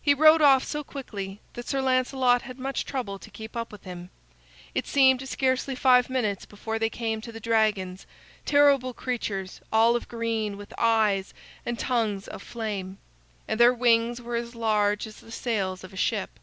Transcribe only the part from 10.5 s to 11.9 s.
with eyes and